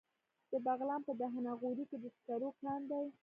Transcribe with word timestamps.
د 0.51 0.53
بغلان 0.65 1.01
په 1.07 1.13
دهنه 1.19 1.51
غوري 1.59 1.83
کې 1.89 1.97
د 2.03 2.05
سکرو 2.15 2.49
کان 2.61 2.81
دی. 2.91 3.07